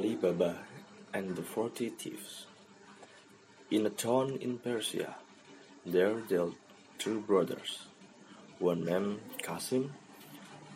Ali 0.00 0.14
Baba 0.14 0.56
and 1.12 1.36
the 1.36 1.42
Forty 1.42 1.90
Thieves 1.90 2.46
In 3.70 3.84
a 3.84 3.90
town 3.90 4.38
in 4.40 4.56
Persia, 4.56 5.14
there 5.84 6.14
dwelt 6.20 6.54
two 6.96 7.20
brothers, 7.20 7.84
one 8.58 8.86
named 8.86 9.20
Kasim, 9.42 9.92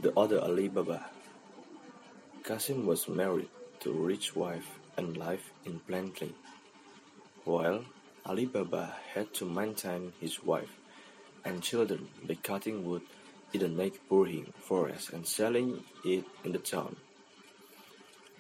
the 0.03 0.13
other 0.15 0.39
Ali 0.43 0.69
Baba. 0.69 1.07
Kasim 2.43 2.85
was 2.85 3.09
married 3.09 3.49
to 3.81 3.93
a 3.93 4.03
rich 4.13 4.37
wife 4.37 4.69
and 4.99 5.17
lived 5.17 5.49
in 5.65 5.81
plenty, 5.89 6.35
while 7.47 7.83
Ali 8.27 8.45
Baba 8.45 8.95
had 9.15 9.33
to 9.41 9.47
maintain 9.47 10.13
his 10.21 10.45
wife 10.45 10.77
and 11.47 11.63
children 11.63 12.09
by 12.29 12.35
cutting 12.35 12.85
wood 12.85 13.01
in 13.55 13.61
the 13.61 13.69
neighboring 13.69 14.53
forest 14.61 15.15
and 15.15 15.27
selling 15.27 15.83
it 16.05 16.27
in 16.45 16.53
the 16.53 16.59
town. 16.59 16.97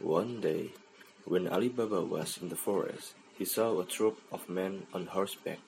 One 0.04 0.42
day, 0.42 0.68
when 1.24 1.48
Ali 1.48 1.70
Baba 1.70 2.02
was 2.02 2.36
in 2.36 2.50
the 2.50 2.60
forest, 2.60 3.14
he 3.38 3.46
saw 3.46 3.80
a 3.80 3.86
troop 3.86 4.20
of 4.30 4.50
men 4.50 4.86
on 4.92 5.06
horseback 5.06 5.60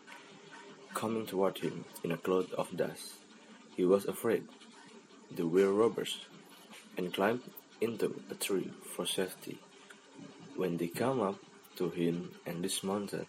coming 0.92 1.24
toward 1.24 1.56
him 1.56 1.86
in 2.04 2.12
a 2.12 2.18
cloud 2.18 2.52
of 2.52 2.76
dust. 2.76 3.14
He 3.74 3.86
was 3.86 4.04
afraid. 4.04 4.44
They 5.30 5.42
were 5.42 5.72
robbers 5.72 6.20
and 6.98 7.14
climbed 7.14 7.48
into 7.80 8.20
a 8.30 8.34
tree 8.34 8.70
for 8.94 9.06
safety. 9.06 9.56
When 10.54 10.76
they 10.76 10.88
came 10.88 11.22
up 11.22 11.40
to 11.76 11.88
him 11.88 12.32
and 12.44 12.62
dismounted, 12.62 13.26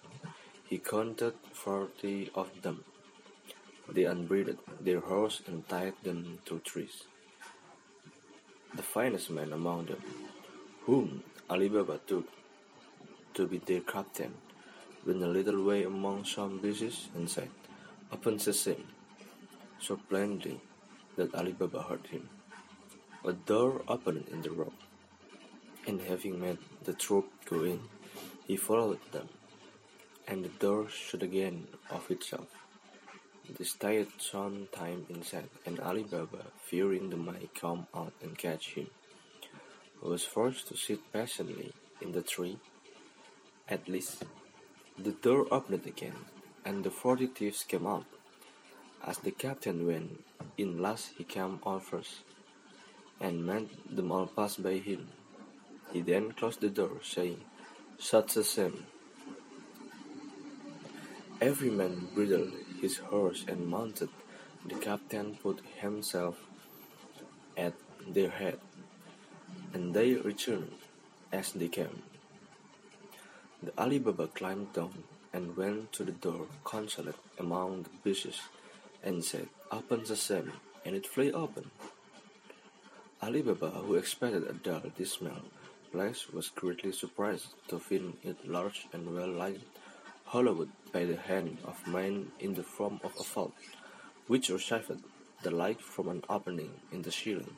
he 0.65 0.77
counted 0.77 1.35
forty 1.53 2.29
of 2.35 2.51
them. 2.61 2.83
They 3.87 4.03
unbridled 4.03 4.59
their 4.81 4.99
horses 4.99 5.47
and 5.47 5.65
tied 5.69 5.95
them 6.03 6.39
to 6.47 6.59
trees. 6.59 7.05
The 8.75 8.83
finest 8.83 9.29
man 9.29 9.53
among 9.53 9.85
them 9.85 10.03
whom 10.87 11.21
Ali 11.49 11.67
Baba 11.67 11.99
took 12.07 12.25
to 13.33 13.45
be 13.45 13.57
their 13.57 13.81
captain, 13.81 14.33
went 15.05 15.21
a 15.21 15.27
little 15.27 15.61
way 15.65 15.83
among 15.83 16.23
some 16.23 16.59
bushes 16.59 17.09
and 17.13 17.29
said, 17.29 17.49
Open 18.09 18.39
sesame, 18.39 18.85
so 19.81 19.99
plainly 20.09 20.61
that 21.17 21.35
Ali 21.35 21.51
Baba 21.51 21.81
heard 21.81 22.07
him. 22.07 22.29
A 23.25 23.33
door 23.33 23.81
opened 23.89 24.29
in 24.31 24.41
the 24.41 24.51
rock, 24.51 24.79
and 25.85 25.99
having 25.99 26.39
made 26.39 26.59
the 26.85 26.93
troop 26.93 27.25
go 27.49 27.63
in, 27.65 27.81
he 28.47 28.55
followed 28.55 29.03
them, 29.11 29.27
and 30.25 30.45
the 30.45 30.55
door 30.65 30.87
shut 30.87 31.21
again 31.21 31.67
of 31.91 32.09
itself. 32.09 32.47
They 33.57 33.65
stayed 33.65 34.07
some 34.19 34.69
time 34.71 35.05
inside, 35.09 35.49
and 35.65 35.81
Ali 35.81 36.03
Baba, 36.03 36.45
fearing 36.63 37.09
they 37.09 37.17
might 37.17 37.53
come 37.53 37.87
out 37.93 38.13
and 38.23 38.37
catch 38.37 38.75
him, 38.75 38.87
was 40.01 40.23
forced 40.23 40.67
to 40.67 40.77
sit 40.77 40.99
patiently 41.11 41.73
in 42.01 42.11
the 42.11 42.21
tree. 42.21 42.57
At 43.67 43.87
least, 43.87 44.23
the 44.97 45.11
door 45.11 45.47
opened 45.51 45.85
again, 45.85 46.15
and 46.65 46.83
the 46.83 46.91
forty 46.91 47.27
thieves 47.27 47.63
came 47.63 47.85
out. 47.85 48.05
As 49.05 49.17
the 49.19 49.31
captain 49.31 49.85
went 49.85 50.23
in 50.57 50.81
last, 50.81 51.13
he 51.17 51.23
came 51.23 51.59
on 51.63 51.79
first, 51.81 52.23
and 53.19 53.45
made 53.45 53.69
them 53.89 54.11
all 54.11 54.27
pass 54.27 54.55
by 54.55 54.77
him. 54.77 55.07
He 55.91 56.01
then 56.01 56.31
closed 56.31 56.61
the 56.61 56.69
door, 56.69 56.99
saying, 57.03 57.41
Shut 57.99 58.29
sesame. 58.29 58.85
Every 61.39 61.69
man 61.69 62.07
bridled 62.13 62.53
his 62.81 62.97
horse 62.97 63.45
and 63.47 63.67
mounted. 63.67 64.09
The 64.65 64.75
captain 64.75 65.37
put 65.41 65.61
himself 65.79 66.35
at 67.55 67.73
their 68.07 68.29
head 68.29 68.59
and 69.73 69.93
they 69.93 70.13
returned 70.15 70.71
as 71.31 71.51
they 71.51 71.67
came. 71.67 72.03
The 73.61 73.73
Ali 73.77 73.99
Baba 73.99 74.27
climbed 74.27 74.73
down 74.73 75.03
and 75.33 75.57
went 75.57 75.91
to 75.93 76.03
the 76.03 76.11
door 76.11 76.47
concealed 76.63 77.15
among 77.39 77.83
the 77.83 77.89
bushes 78.03 78.39
and 79.03 79.23
said, 79.23 79.47
Open 79.71 80.05
sesame, 80.05 80.51
and 80.85 80.95
it 80.95 81.07
flew 81.07 81.31
open. 81.31 81.69
Ali 83.21 83.41
Baba, 83.41 83.69
who 83.69 83.95
expected 83.95 84.43
a 84.47 84.53
dull, 84.53 84.83
dismal 84.95 85.41
place, 85.91 86.29
was 86.31 86.49
greatly 86.49 86.91
surprised 86.91 87.47
to 87.67 87.79
find 87.79 88.15
it 88.23 88.47
large 88.47 88.87
and 88.93 89.13
well 89.15 89.27
lighted, 89.27 89.61
hollowed 90.25 90.69
by 90.91 91.05
the 91.05 91.17
hand 91.17 91.57
of 91.65 91.87
man 91.87 92.31
in 92.39 92.53
the 92.53 92.63
form 92.63 92.99
of 93.03 93.13
a 93.19 93.23
vault, 93.23 93.53
which 94.27 94.49
received 94.49 95.01
the 95.43 95.51
light 95.51 95.81
from 95.81 96.09
an 96.09 96.23
opening 96.29 96.71
in 96.91 97.01
the 97.01 97.11
ceiling. 97.11 97.57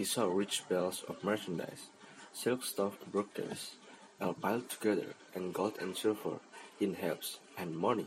He 0.00 0.06
saw 0.06 0.24
rich 0.24 0.66
bales 0.66 1.04
of 1.08 1.22
merchandise, 1.22 1.90
silk 2.32 2.64
stuffed 2.64 3.12
brocades, 3.12 3.76
all 4.18 4.32
piled 4.32 4.70
together, 4.70 5.08
and 5.34 5.52
gold 5.52 5.76
and 5.78 5.94
silver 5.94 6.40
in 6.80 6.94
heaps, 6.94 7.38
and 7.58 7.76
money 7.76 8.06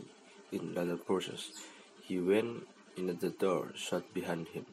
in 0.50 0.74
leather 0.74 0.96
purses. 0.96 1.52
He 2.02 2.18
went 2.18 2.66
in 2.96 3.10
at 3.10 3.20
the 3.20 3.30
door 3.30 3.70
shut 3.76 4.12
behind 4.12 4.48
him. 4.48 4.66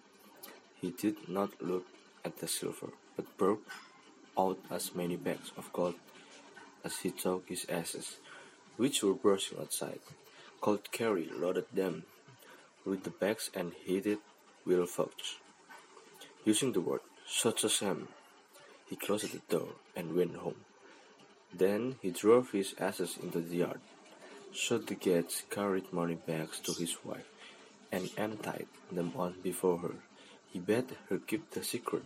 He 0.74 0.90
did 0.90 1.30
not 1.30 1.62
look 1.62 1.86
at 2.26 2.38
the 2.38 2.48
silver, 2.48 2.90
but 3.16 3.38
broke 3.38 3.68
out 4.36 4.58
as 4.72 4.96
many 4.96 5.16
bags 5.16 5.52
of 5.56 5.72
gold 5.74 6.00
as 6.84 6.98
he 6.98 7.12
took 7.12 7.50
his 7.50 7.68
asses, 7.70 8.18
which 8.78 9.04
were 9.04 9.14
bursting 9.14 9.60
outside. 9.60 10.02
Colt 10.60 10.92
Carey 10.92 11.30
loaded 11.32 11.68
them 11.72 12.02
with 12.84 13.04
the 13.04 13.12
bags 13.12 13.52
and 13.54 13.74
hid 13.86 14.18
Will 14.66 14.88
Fox. 14.88 15.36
Using 16.44 16.72
the 16.72 16.82
word 16.82 17.02
such 17.32 17.64
as 17.64 17.80
him. 17.80 18.10
He 18.90 18.98
closed 18.98 19.32
the 19.32 19.42
door 19.48 19.70
and 19.96 20.16
went 20.16 20.36
home. 20.36 20.66
Then 21.54 21.96
he 22.02 22.12
drove 22.12 22.52
his 22.52 22.76
asses 22.78 23.18
into 23.24 23.40
the 23.40 23.58
yard, 23.58 23.80
shut 24.52 24.88
the 24.88 24.96
gates, 24.96 25.44
carried 25.50 25.94
money 25.94 26.16
bags 26.16 26.60
to 26.60 26.74
his 26.74 26.98
wife, 27.06 27.30
and 27.92 28.10
untied 28.18 28.68
them 28.92 29.14
on 29.16 29.36
before 29.42 29.80
her. 29.80 29.96
He 30.52 30.60
bade 30.60 30.98
her 31.10 31.20
keep 31.20 31.50
the 31.52 31.64
secret, 31.64 32.04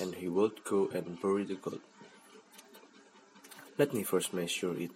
and 0.00 0.16
he 0.16 0.28
would 0.28 0.64
go 0.64 0.90
and 0.92 1.20
bury 1.22 1.44
the 1.44 1.54
gold. 1.54 1.80
Let 3.78 3.94
me 3.94 4.02
first 4.02 4.34
measure 4.34 4.74
it, 4.76 4.90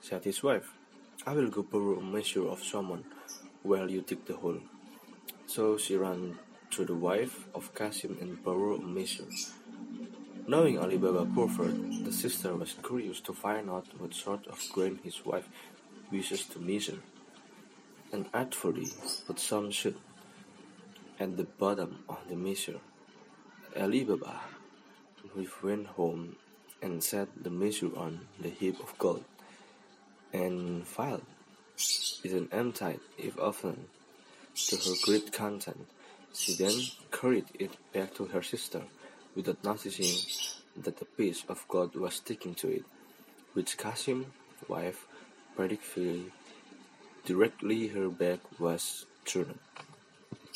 said 0.00 0.24
his 0.24 0.42
wife. 0.42 0.72
I 1.24 1.34
will 1.34 1.50
go 1.50 1.62
borrow 1.62 1.98
a 1.98 2.02
measure 2.02 2.48
of 2.48 2.64
someone 2.64 3.04
while 3.62 3.90
you 3.90 4.02
dig 4.02 4.24
the 4.24 4.34
hole. 4.34 4.60
So 5.46 5.78
she 5.78 5.96
ran 5.96 6.38
to 6.70 6.84
the 6.84 6.94
wife 6.94 7.46
of 7.54 7.74
Kasim 7.74 8.16
and 8.20 8.42
borrow 8.44 8.76
a. 8.76 9.52
Knowing 10.46 10.78
Ali 10.78 10.98
Baba 10.98 11.24
the 12.04 12.12
sister 12.12 12.54
was 12.54 12.74
curious 12.82 13.20
to 13.20 13.32
find 13.32 13.68
out 13.68 13.86
what 13.98 14.14
sort 14.14 14.46
of 14.46 14.60
grain 14.72 14.98
his 15.02 15.24
wife 15.24 15.48
wishes 16.10 16.44
to 16.46 16.58
measure, 16.60 16.98
and 18.12 18.26
artfully 18.32 18.88
put 19.26 19.38
some 19.38 19.72
soot 19.72 19.98
at 21.18 21.36
the 21.36 21.44
bottom 21.44 22.04
of 22.08 22.18
the 22.28 22.36
measure. 22.36 22.80
Ali 23.76 24.04
Baba 24.04 24.40
went 25.62 25.86
home 25.88 26.36
and 26.82 27.02
set 27.02 27.28
the 27.42 27.50
measure 27.50 27.90
on 27.96 28.26
the 28.40 28.48
heap 28.48 28.80
of 28.80 28.96
gold, 28.98 29.24
and 30.32 30.86
filed 30.86 31.26
it 32.24 32.32
and 32.32 32.48
emptied 32.52 33.00
it 33.18 33.38
often 33.38 33.86
to 34.54 34.76
her 34.76 34.94
great 35.04 35.32
content. 35.32 35.86
She 36.34 36.54
then 36.54 36.78
carried 37.10 37.46
it 37.58 37.76
back 37.92 38.14
to 38.14 38.26
her 38.26 38.42
sister, 38.42 38.82
without 39.34 39.62
noticing 39.64 40.16
that 40.76 41.02
a 41.02 41.04
piece 41.04 41.44
of 41.48 41.66
gold 41.68 41.94
was 41.96 42.14
sticking 42.14 42.54
to 42.56 42.68
it, 42.68 42.84
which 43.52 43.76
Kasim's 43.76 44.26
wife 44.68 45.06
predicted 45.56 46.32
directly 47.24 47.88
her 47.88 48.08
back 48.08 48.40
was 48.60 49.06
turned. 49.24 49.58